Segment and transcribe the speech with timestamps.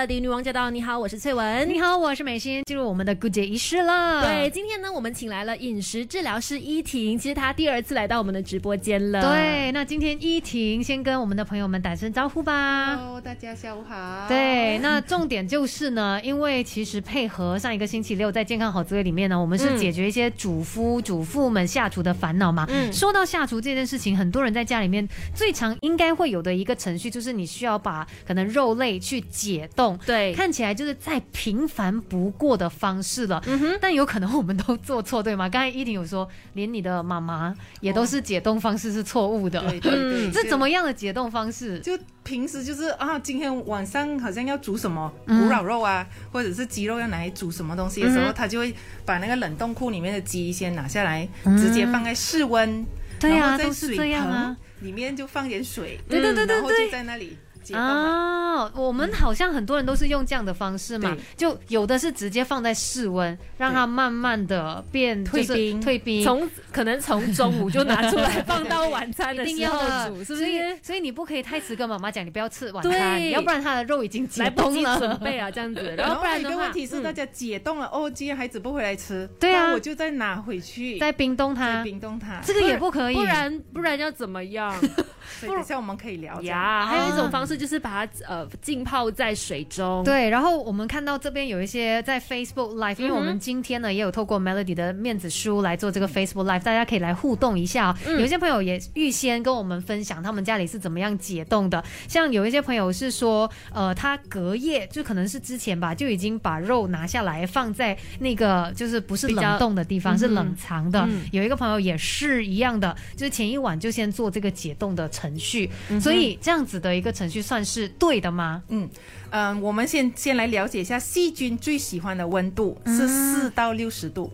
[0.00, 0.70] Melody 女王驾到！
[0.70, 1.68] 你好，我是翠文。
[1.68, 2.62] 你好，我是美心。
[2.64, 4.22] 进入我们的 Good 姐仪式了。
[4.22, 9.20] 对，今天呢，我们请来了饮食治疗师依婷，其实她第二次来到我们的直播间了。
[9.20, 12.96] 对，那今天依婷先跟我们的朋友们打声招呼吧。
[12.96, 14.24] Hello，大家下午好。
[14.26, 22.64] 对，那重点就是呢，因为其实配合上一个星期六在健康好滋味里面呢，我们是解决一些主夫、主妇们下厨的烦恼嘛。
[22.70, 22.90] 嗯。
[22.90, 29.89] 说到下厨这件事情，很多人在家里面最常应该会有的一个程序，就是你需要把可能肉类去解冻。
[30.04, 33.42] 对，看起来就是再平凡不过的方式了。
[33.46, 35.48] 嗯哼，但有可能我们都做错，对吗？
[35.48, 39.60] 刚才依婷有说，连你的妈妈也都是解冻方式是错误的。
[39.60, 41.78] 对对对，这怎么样的解冻方式？
[41.80, 51.28] 就平时就是啊，今天晚上好像要煮什么古老肉啊，或者是鸡肉要拿来煮什么东西的时候，他就会把那个冷冻库里面的鸡先拿下来，
[51.58, 52.84] 直接放在室温，
[53.18, 57.36] 对啊，都是这样啊，里面就放点水，对对对对对，就在那里。
[57.78, 70.78] 啊，我们好像很多人都是用这样的方式嘛，就有的是直接放在室温，让它慢慢的变退冰，退冰，从可能从中午就拿出来放到晚餐的时候 煮，是不是？
[70.82, 75.80] 所以你不可以太迟跟妈妈讲，你不要吃晚餐，要不然它的肉已经解冻了，准备啊这样子。
[75.96, 84.74] 然后不然一个问题是大家解冻了哦，今天孩子不回来吃，对啊，我就再拿回去，再冰冻它，冰冻它，这个也不可以，不然不然要怎么样？
[85.40, 86.86] 等下我们可以聊呀。
[86.86, 90.02] 还有一种方式就是把它呃浸泡在水中。
[90.02, 97.94] 对，然后我们看到这边有一些在 Facebook Live，因为我们今天呢也有透过 Melody 的面子书来做这个 Facebook Live，大家可以来互动一下。
[98.06, 101.84] 有一些朋友也预先跟我们分享他们家里是怎么样解冻的。
[102.08, 111.06] 像有一些朋友是说，呃，他隔夜就可能是之前吧，就已经把肉拿下来放在那个就是不是冷冻的地方，是冷藏的。
[111.30, 115.70] 有一个朋友也是一样的，就是前一晚就先做这个解冻的程序。
[116.00, 118.62] 所以这样子的一个程序算是对的吗？
[118.68, 118.88] 嗯
[119.30, 124.32] 嗯，我们先先来了解一下细菌最喜欢的温度是四到六十度。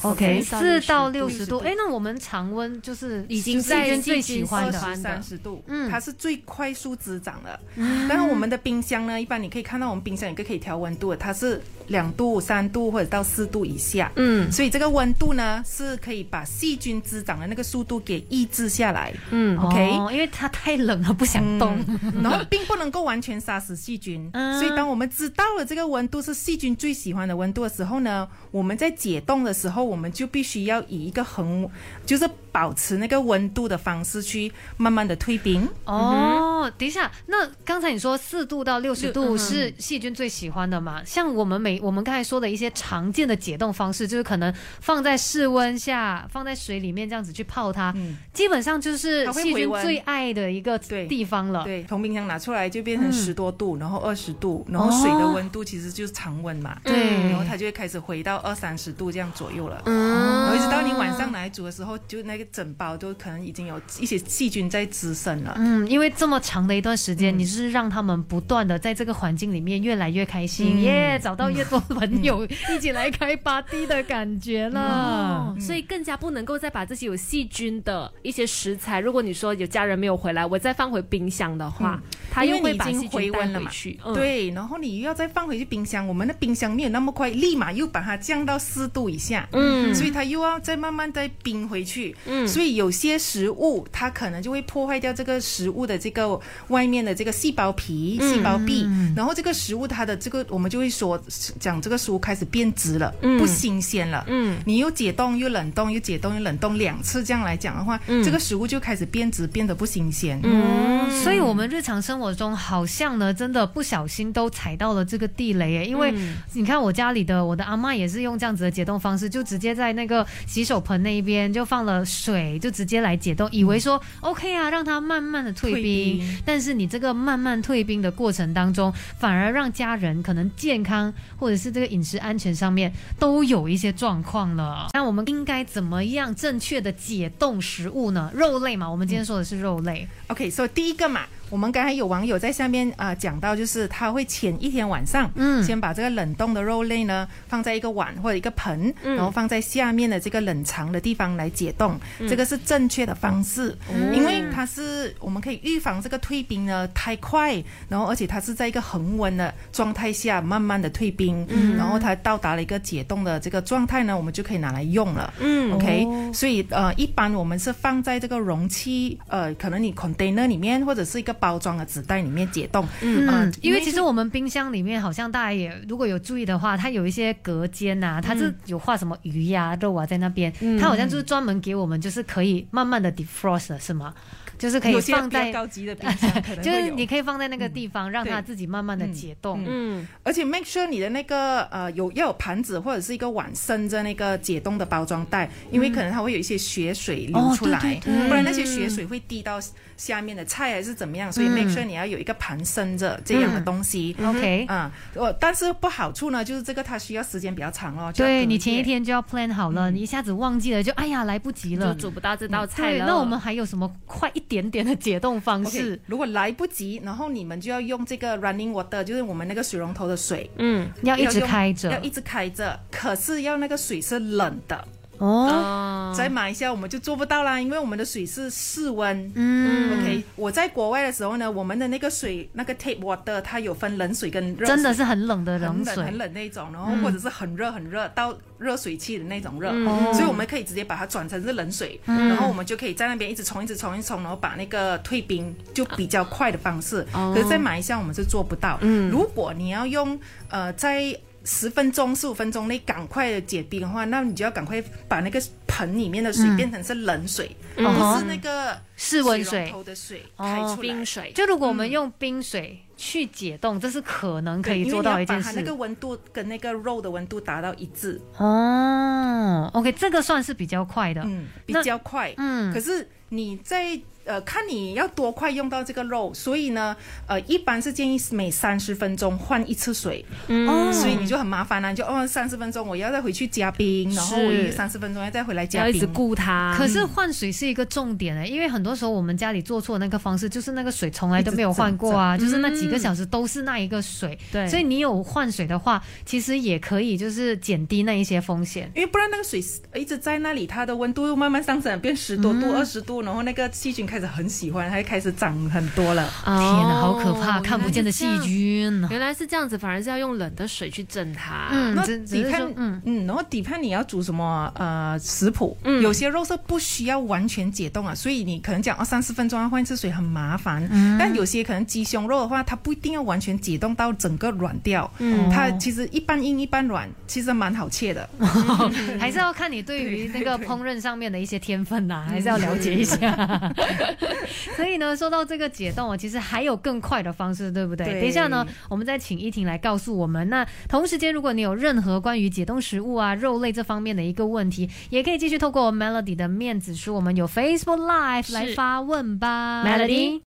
[0.00, 1.58] OK，四到六十度。
[1.58, 7.60] 哎，那我们常温就是已经细菌最喜欢的三十度，嗯，它是最快速滋长的。
[7.76, 14.10] 嗯，但是我们的冰箱呢，一般你可以看到我们冰箱有个可以调温度的，它是两度、三度或者到四度以下。
[14.16, 19.14] 嗯，所以这个温度呢是可以把细菌滋长的那个速度给抑制下来。
[19.30, 21.78] 嗯，OK，因为它太冷了，不想动，
[22.20, 24.28] 然后并不能够完全杀死细菌。
[24.58, 29.92] 所以当我们知道了这个温度是细菌最喜欢的温度的时候呢，我们在解冻的时候。
[29.92, 31.68] 我们就必须要以一个恒，
[32.06, 35.66] 就是保持那个温度的方式去慢慢的退冰。
[35.84, 41.02] 哦，等一下，那刚才你说四度到六十度是细菌最喜欢的嘛？
[41.04, 47.94] 像我们每我们刚才说的一些常见的解冻方式，就是可能放在室温下，放在水里面这样子去泡它，
[48.32, 51.64] 基本上就是细菌最爱的一个地方了。
[51.64, 56.76] 对，从冰箱拿出来就变成十多度，然后二十度，然后水的温度其实就是常温嘛。
[56.84, 59.80] 对，然后它就会开始回到二三十度这样左右了。
[59.86, 65.54] 嗯，然后一直到你晚上来煮的时候，就那个整包都可能已经有一些细菌在滋生了。
[65.56, 75.54] 嗯，因为这么长的一段时间，你是让他们不断的在这个环境里面越来越开心，耶，找到越多朋友一起来开 party 的感觉了。
[75.60, 82.00] 所以更加不能够再把这些有细菌的一些食材，如果你说有家人没有回来，我再放回冰箱的话，
[82.32, 83.98] 它又会把细菌回回去。
[84.14, 89.48] 对，然后你又要再放回去冰箱，我们的冰箱没有那么快，立马又把它降到四度以下。
[89.52, 89.72] 嗯。
[89.72, 92.14] 嗯，所以它又要再慢慢再冰回去。
[92.26, 96.38] 嗯，所以有些食物它可能就会破坏掉这个食物的这个
[96.68, 101.20] 外面的这个细胞皮、细胞壁，然后这个食物它的这个我们就会说
[101.58, 104.24] 讲这个食物开始变质了，不新鲜了。
[104.28, 110.38] 嗯，你又解冻又冷冻又解冻又冷冻两次这样来讲的话，这个食物就开始变质，变得不新鲜。
[110.42, 115.86] 嗯，所以我们日常生活中好像呢，真的不小心都踩到了这个地雷耶。
[115.86, 116.12] 因为
[116.52, 119.62] 你看我家里的我的阿妈也是用这样子的解冻方式，就直。
[119.62, 126.20] 直接在那个洗手盆那一边就放了水，就直接来解冻，以为说 OK 啊，让它慢慢的退冰。
[126.44, 134.88] 但是你这个慢慢退冰的过程当中，反而让家人可能健康或者是这个饮食安全上面都有一些状况了。
[134.94, 138.32] 那我们应该怎么样正确的解冻食物呢？
[138.34, 140.08] 肉类嘛，我们今天说的是肉类。
[140.26, 141.20] OK，所以第一个嘛。
[141.52, 149.16] 我们刚才有网友在下面啊讲到，就是他会前一天晚上，嗯，先把这个冷冻的肉类呢放在一个碗或者一个盆，嗯。
[149.16, 153.76] 然后放在下面的这个冷藏的地方来解冻，这个是正确的方式，
[154.14, 171.36] 因为它是我们可以预防这个退冰呢太快，然后而且它是在一个恒温的状态下慢慢的退冰，嗯，然后它到达了一个解冻的这个状态呢，我们就可以拿来用了，嗯，OK，所以呃一般我们是放在这个容器，呃，可能你 container 里面或者是一个。
[171.42, 172.86] 包装的纸袋里面解冻。
[173.00, 184.14] 嗯，呃因为其实我们冰箱里面好像大家也如果有注意的话，它有一些隔间呐、它是有画什么鱼呀、肉啊在那边，它好像就是专门给我们就是可以慢慢的 defrost 是吗？
[184.62, 185.50] 就是可以放在。
[185.52, 189.62] 高级的冰 箱可能就是你可以放在那个地方，让它自己慢慢的解冻。
[189.66, 199.60] 嗯，而且 make sure 你的那个呃有要有盘子或者是一个碗伸着那个解冻的包装袋，因为可能它会有一些血水流出来，哦对对对不然那些血水会滴到
[199.96, 204.16] 下面的菜还是怎么样，所以 make sure 你要有一个盘伸着这样的东西。
[204.24, 208.12] OK，、啊，我但是不好处呢，就是这个它需要时间比较长哦。
[208.12, 212.02] 就对你前一天就要 plan 好了，你一下子忘记了，就哎呀来不及了就。
[212.02, 213.06] 煮不到这道菜对，了。
[213.06, 215.98] 那我们还有什么快一点点点的解冻方式？
[216.04, 224.86] 如果来不及，然后你们就要用这个 running water，就是我们那个水龙头的水，嗯要一直开着要一直开着，可是要那个水是冷的。
[225.22, 225.48] 哦。
[225.48, 229.32] 哦，在马来西亚我们就做不到啦，因为我们的水是室温。
[229.34, 230.00] 嗯。
[230.00, 240.12] OK，我在国外的时候呢，我们的那个水那个 tap water 它有分冷水跟热水，真的是很冷的冷很冷很，冷那种，然后或者是很热很热到热水器的那种热，嗯。
[240.12, 247.06] 所以我们可以直接把它转成是冷水，然后我们就可以在那边一直冲一直冲一直冲，然后把那个退冰就比较快的方式。
[247.12, 247.32] 哦。
[247.34, 248.78] 可是，在马来西亚我们是做不到。
[248.80, 249.10] 嗯。
[249.10, 260.88] 如果你要用呃在十分钟、十五分钟内赶快的解冰的话，那你就要赶快把那个盆里面的水变成是冷水，嗯不是那个室温水水头的水开哦出来。
[260.88, 265.72] 冰水，就如果我们用冰水去解冻，这是可能可以做到把它那个。
[265.82, 271.20] 温度跟那个肉的温度达到一致，哦，OK，这个算是比较快的。
[271.24, 272.32] 嗯，比较快。
[272.36, 276.96] 嗯可是你在呃看你要多快用到这个肉，所以呢，
[277.26, 284.36] 呃，一般是建议每三十分钟换一次水，嗯所以你就很麻烦了、你就哦三十分钟我要再回去加冰，然后
[284.70, 286.06] 三十分钟要再回来加要一直。
[286.12, 286.74] 顾它。
[286.76, 294.38] 可是换水是一个重点哎，因为很多时候我们家里做错那个方式，就是那个水从来都没有换过啊，就是那几个小时都是那一个水。
[294.52, 298.90] 对，所以你有换水的话，其实也可以就是减低那一些风险。
[298.94, 299.62] 因为不然那个水
[299.94, 306.28] 一直在那里，它的温度又慢慢上升，变十多嗯度、二十、度，然后那个细菌开始很喜欢，它就开始长很多了。
[306.44, 308.26] 天哪，好可怕，哦看不见的细。
[308.40, 309.08] 菌。
[309.08, 311.68] 原来是这样子，反而是要用冷的水去蒸它。
[311.70, 328.28] 嗯，底看，嗯，嗯，然后底盘你要煮什么呃食谱，嗯有些肉是不需要完全解冻啊，所以你可能讲哦三十分钟要换一次水很麻烦，嗯但有些可能鸡胸肉的话，它不一定要完全解冻到整个软掉，嗯它其实一半硬一半软，其实蛮好切的。
[329.18, 333.16] 还是要看你对于那个烹饪上面的一些天分呐、嗯还是要了解一下。
[334.76, 338.06] 所以呢，说到这个解冻啊，其实还有更快的方式，对不对？
[338.06, 340.48] 对等一下呢，我们再请依婷来告诉我们。
[340.48, 349.84] 那同时间，如果你有任何关于解冻食物啊、肉类这方面的一个问题，也可以继续透过 Melody 的面子书，我们有 Facebook Live 是来发问吧。
[349.84, 350.40] Melody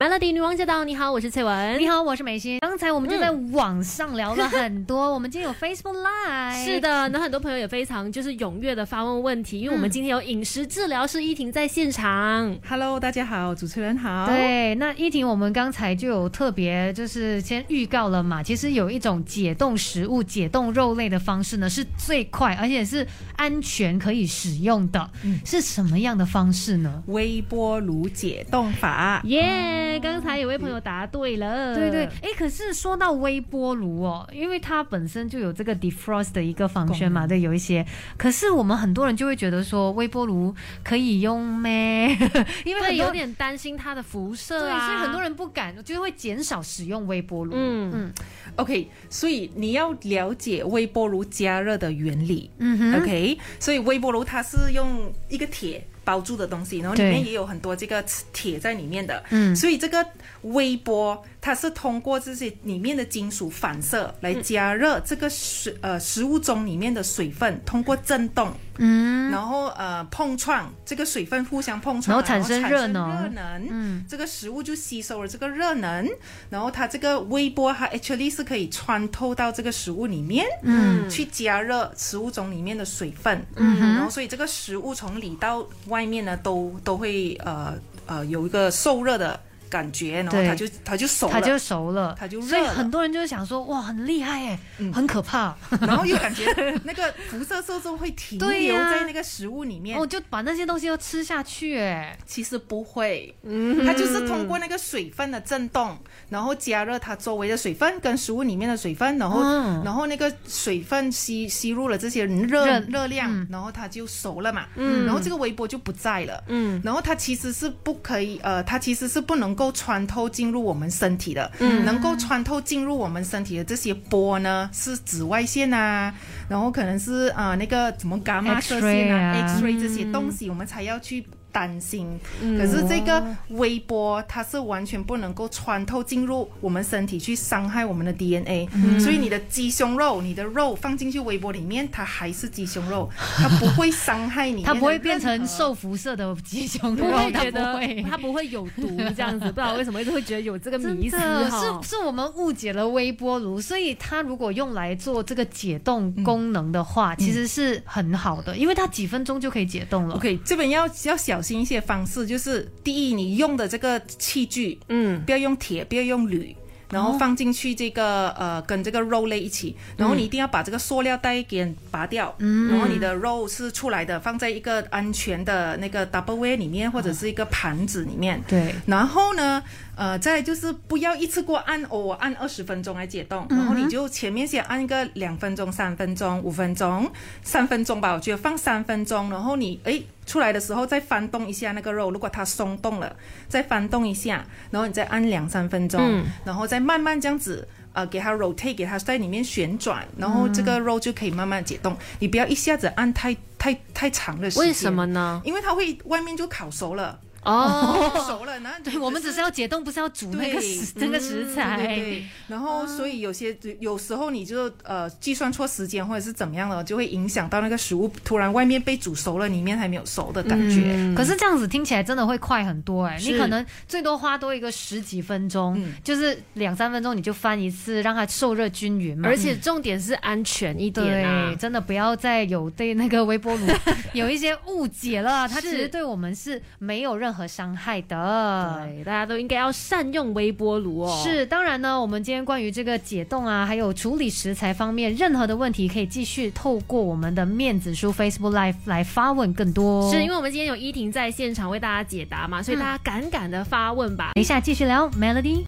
[0.00, 1.76] Melody 女王驾到，你好，我是翠文。
[1.76, 2.60] 你好，我是美心。
[2.60, 6.64] 刚才我们就在网上聊了很多，我们今天有 Facebook Live。
[6.64, 12.56] 是的，那很多朋友也非常就是踊跃的发问问题，因为我们今天有饮食治疗师依婷在现场。
[12.68, 14.28] Hello，大家好，主持人好。
[14.28, 23.04] 对，那依婷，我们刚才就有特别就是先预告了嘛，其实有一种解冻食物、解冻肉类的方式呢，是最快而且是
[23.34, 25.10] 安全可以使用的，
[25.44, 27.02] 是什么样的方式呢？
[27.08, 29.20] 微波炉解冻法。
[29.24, 31.72] 耶、刚才有位朋友答对了。
[31.76, 37.86] 对对，哎，可是说到微波炉哦，因为它本身就有这个 defrost 的一个方圈嘛，对，有一些。
[38.16, 40.52] 可是我们很多人就会觉得说，微波炉
[40.82, 42.08] 可以用咩？
[42.66, 47.52] 因为有点担心它的辐射对，啊，所以很多人不敢，就是会减少使用微波炉。
[47.54, 48.12] 嗯嗯
[48.56, 52.50] OK，所以你要了解微波炉加热的原理。
[52.58, 59.22] 嗯哼 OK，所以微波炉它是用一个铁包住的东西，然后里面也有很多这个铁在里面的。
[59.28, 60.02] 嗯所以这个
[60.40, 69.30] 微波它是通过这些里面的金属反射来加热这个水、呃食物中里面的水分，通过震动，嗯。
[69.30, 73.22] 然后呃碰撞，这个水分互相碰撞，然后产生热热能。
[73.22, 74.04] 热能，嗯。
[74.06, 76.06] 这个食物就吸收了这个热能，
[76.50, 81.08] 然后它这个微波它 actually 是可以穿透到这个食物里面，嗯。
[81.08, 87.74] 去加热食物中里面的水分，嗯然后所以这个食物从里到外面呢，都都会呃
[88.04, 90.48] 呃有一个受热的感觉，然后对。
[90.48, 94.92] 它就它就熟了，它就熟了，它就热所以很多人就是想说，哇，很厉害哎，嗯。
[94.92, 96.44] 很可怕， 然后又感觉
[96.84, 102.18] 那个辐射色素会停对留呀在那个食物里面，我就把那些东西都吃下去哎。
[102.26, 103.84] 其实不会，嗯。
[103.86, 105.96] 它就是通过那个水分的震动，
[106.28, 109.82] 然后加热它周围的水分跟食物里面的水分，然后、嗯。
[109.84, 113.46] 然后那个水分吸吸入了这些热热热量，嗯。
[113.50, 115.04] 然后它就熟了嘛，嗯。
[115.04, 116.42] 然后这个微波就不在了。
[116.48, 116.80] 嗯。
[116.84, 126.14] 然后它其实是不可以，呃，它其实是不能够穿透进入我们身体的，嗯，能够穿透进入我们身体的这些波呢，是紫外线啊，
[126.48, 131.26] 然后可能是啊、呃那个什么伽马射线啊、X-ray 啊 X-ray 这些东西，我们才要去。
[131.50, 138.68] 担心，可是这个微波它是完全不能够穿透进入我们身体去伤害我们的 DNA，、
[139.00, 148.02] 所以你的鸡胸肉、你的肉放进去微波里面，它还是鸡胸肉，它不会伤害你， 它不会变成受辐射的鸡胸肉，不会它觉得不会。
[148.08, 151.80] 它不会有毒这样子，不知道为什么一直会觉得有这个迷思哈。
[151.82, 151.88] 是。
[151.88, 160.16] 是我们误解了微波炉，所以它如果用来做这个解冻功能的话，其实是很好的，因为它几分钟就可以解冻了。
[160.16, 166.56] OK，这边要要小心一些方式，就是第一，你用的这个器具，嗯，不要用铁，不要用铝。
[166.90, 178.42] 然后放进去这个、呃，跟这个肉类一起，然后你一定要把这个塑料袋给拔掉，嗯然后你的肉是出来的，放在一个安全的那个 double way 里面或者是一个盘子里面。
[178.48, 179.62] 对，然后呢，
[179.98, 187.10] 呃，再就是不要一次过按哦，我按二十分钟来解冻，然后你就前面先按一个两分钟、三分钟、五分钟、
[187.42, 193.16] 三分钟吧，我觉得放三分钟，然后你诶出来的时候再翻动一下那个肉，如果它松动了，
[193.48, 197.66] 再翻动一下，然后你再按两三分钟，嗯然后再慢慢这样子。
[197.94, 201.96] 呃，给它 rotate，给它在里面旋转，然后这个肉就可以慢慢解冻。
[202.20, 204.68] 你不要一下子按太太太长的时间。
[204.68, 205.04] 为什么？
[205.06, 205.42] 呢？
[205.44, 211.76] 因为它会外面就烤熟了，哦，熟了，那对，我们只是要解冻，不是要煮那个食那个食材。
[211.76, 220.92] 对然后所以有些有时候你就呃计算错时间或者是怎么样了，就会影响到那个食物突然外面被煮熟了，里面还没有熟的感觉。
[220.94, 229.28] 嗯可是这样子听起来真的会快很多哎、你可能最多花多一个十几分钟，嗯就是两三分钟你就翻一次，让它受热均匀嘛。
[229.28, 231.56] 而且重点是安全一点啊对，。
[231.56, 233.66] 真的不要再有对那个微波炉
[234.12, 238.80] 有一些误解了，它其实对我们是没有任何伤害的。
[238.84, 241.22] 对，大家都应该要善用微波炉哦。
[241.22, 250.10] 是，当然呢，我们今天关于这个解冻啊，还有处理食材方面，任何的问题可以继续透过我们的面子书 Facebook Live 来发问更多。
[250.12, 254.32] 是因为我们今天有依婷在现场为大家解答嘛，所以大家敢敢的发问吧。
[254.34, 255.67] 等一下继续聊 Melody。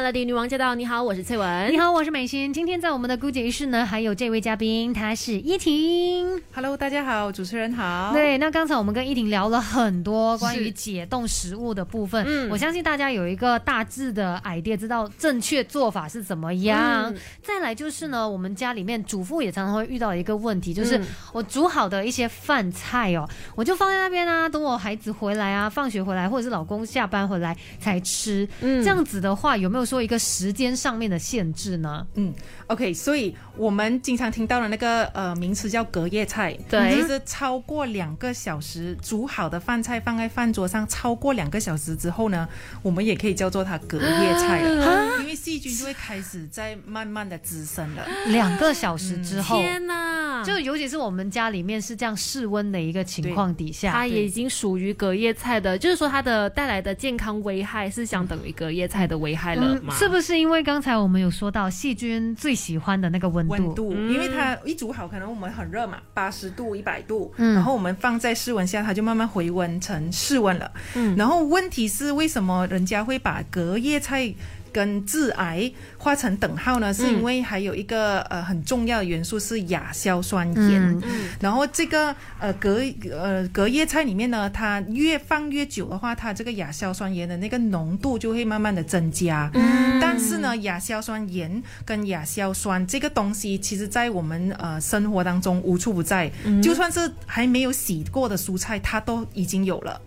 [0.00, 1.70] Melody 女王驾到，你好，我是翠文。
[1.70, 2.50] 你好，我是美心。
[2.50, 6.40] 今天在我们的姑姐仪式呢，还有这位嘉宾，她是依婷。
[6.54, 8.10] Hello，大家好，主持人好。
[8.14, 17.12] 对，那刚才我们跟依婷聊了很多关于解冻食物的部分，嗯我相信大家有一个大致的 idea，知道正确做法是怎么样。
[17.12, 28.48] 嗯再来就是呢，我们家里面主妇也常常会遇到一个问题，就是嗯我煮好的一些饭菜哦，我就放在那边啊，等我孩子回来啊，放学回来，或者是老公下班回来才吃。
[28.62, 32.06] 嗯这样子的话，有没有说一个时间上面的限制呢？
[32.14, 32.32] 嗯
[32.68, 42.48] ，OK，所以我们经常听到的那个呃名词叫隔夜菜，对其实超过两个小时煮好的饭菜放在饭桌上超过两个小时之后呢，
[42.82, 48.06] 我们也可以叫做它隔夜菜了，因为细菌就会开始在慢慢的滋生了。
[48.28, 49.58] 两个小时之后。
[49.58, 59.69] 天哪，就尤其是我们家里面是这样室温的一个情况底下，它也已经属于隔夜菜的，就是说它的带来的健康危害是相等于隔夜菜的危害了嘛？
[59.74, 63.52] 嗯是不是因为刚才我们有说到细菌最喜欢的那个温度？
[63.52, 70.70] 温度，嗯因为它一煮好，可能我们很热嘛，八十度、一百度，嗯然后我们放在室温下，它就慢慢回温成室温了。
[70.94, 74.32] 嗯然后问题是，为什么人家会把隔夜菜
[74.72, 76.92] 跟致癌画成等号呢？
[76.92, 80.80] 是因为还有一个呃很重要的元素是亚硝酸盐。
[80.82, 89.50] 嗯嗯然后这个呃隔呃隔夜菜里面呢，它越放越久的话，它这个亚硝酸盐的那个浓度就会慢慢的增加。
[89.54, 96.30] 嗯但是呢，亚硝酸盐跟亚硝酸这个东西，其实在我们呃生活当中无处不在。
[96.62, 100.00] 就算是还没有洗过的蔬菜，它都已经有了。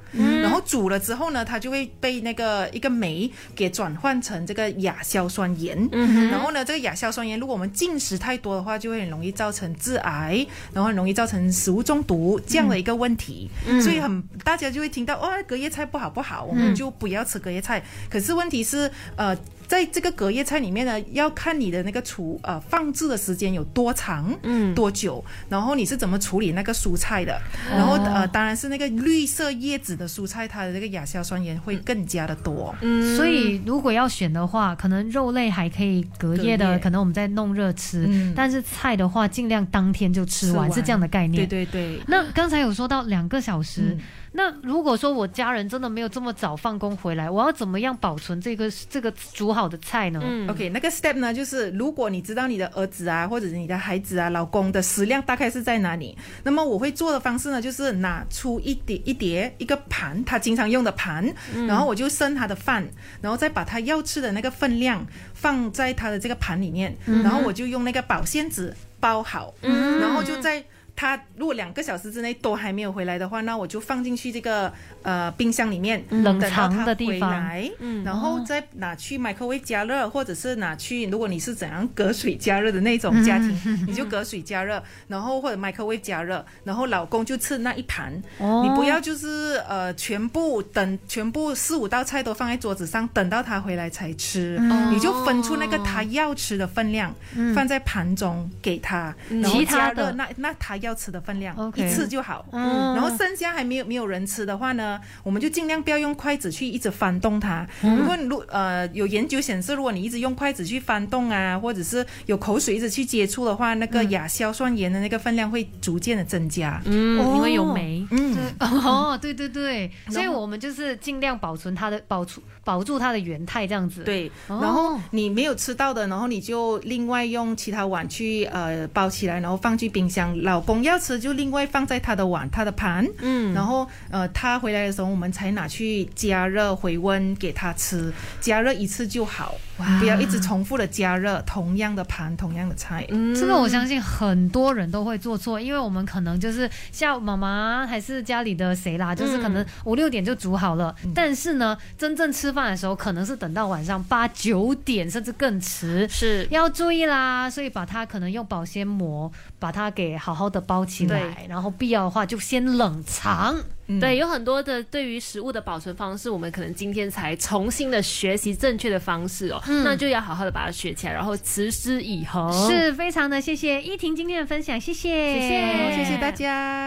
[0.44, 5.88] 然后煮了之后呢，它就会被那个一个酶给转换成这个亚硝酸盐。
[5.92, 13.50] 嗯然后呢，这个亚硝酸盐，如果我们进食太多的话，就会很容易造成致癌，然后很容易造成食物中毒这样的一个问题。
[13.82, 17.84] 所以很大家就会听到哦，隔夜菜不好不好，我们就不要吃隔夜菜。
[18.10, 19.38] 可是问题是，呃。
[19.74, 24.76] 在这个隔夜菜里面呢，要看你的那个储呃放置的时间有多长，嗯。
[24.76, 32.76] 多久，然后你是怎么处理那个蔬菜的，然后呃，当然是那个绿色叶子的蔬菜，它的这个亚硝酸盐会更加的多。
[32.82, 33.18] 嗯。
[33.18, 36.78] 所以如果要选的话，可能肉类还可以隔夜的，夜。
[36.78, 38.06] 可能我们再弄热吃。
[38.08, 38.32] 嗯。
[38.36, 40.72] 但是菜的话，尽量当天就吃完，吃完。
[40.74, 41.48] 是这样的概念。
[41.50, 44.00] 对对对，那刚才有说到两个小时，嗯
[44.36, 50.20] 那如果说我家人真的没有这么早放工回来，我要怎么样保存这个这个煮好好的菜呢？
[50.24, 61.32] 嗯 OK，那个 step 呢，就是如果你知道你的儿子啊，或者是你的孩子啊、老公的食量大概是在哪里，那么我会做的方式呢，就是拿出一碟一碟一个盘，他经常用的盘，
[61.68, 62.84] 然后我就剩他的饭，
[63.22, 70.64] 然后再把他要吃的那个分量放在他的这个盘里面，然后我就用那个保鲜纸包好，然后就在。
[70.96, 74.72] 他如果两个小时之内都还没有回来的话，那我就放进去这个
[75.02, 77.70] 呃冰箱里面，冷藏的地回方来，
[78.06, 83.58] 然后再拿去 microwave 加热，或者是拿去，如果你是怎样隔水加热的那种家庭，
[83.88, 88.62] 你就隔水加热，然后或者 microwave 加热，然后老公就吃那一盘，哦。
[88.64, 94.94] 你不要就是呃全部等全部四五道菜都放在桌子上，等到他回来才吃，嗯。
[94.94, 97.14] 你就分出那个他要吃的分量，
[97.56, 107.68] 放在盘中给他，然后其他的加热那那他要吃的分量一次就好，嗯然后剩下还没有没有人吃的话呢，我们就尽量不要用筷子去一直翻动它。
[107.82, 116.82] 嗯如果你如呃有研究显示，如果你一直用筷子去翻动啊，或者是有口水一直去接触的话，那个亚硝酸盐的那个分量会逐渐的增加。
[116.86, 118.06] 嗯，哦因为有酶。
[118.12, 118.23] 嗯，
[118.60, 124.32] 哦，对对对，所以我们就是尽量保存它的保存保住它的原态这样子。，对。
[124.48, 130.38] 哦然后你没有吃到的，然后你就另外用其他碗去呃包起来，然后放去冰箱。
[130.42, 133.06] 老公要吃就另外放在他的碗、他的盘。
[133.20, 139.56] 嗯，然后呃，他回来的时候，我们才拿去加热回温给他吃，加热一次就好，
[140.00, 143.06] 不要一直重复的加热同样的盘、同样的菜。
[143.10, 156.08] 嗯这个我相信很多人都会做错，因为我们可能就是像妈妈还是家里的谁啦，就是可能五六点就煮好了，但是呢，真正吃饭的时候可能是等到晚上八九点甚至更迟。
[156.10, 163.56] 是要注意啦，所以把它可能用保鲜膜把它给好好的包起来，然后必要的话就先冷藏。
[163.88, 172.50] 嗯对，有很多的对于食物的保存方式，我们可能今天才重新的学习正确的方式哦，那就要好好的把它学起来，然后持之以恒。
[172.70, 176.82] 是非常的谢谢依婷今天的分享，谢谢，谢谢谢谢大家。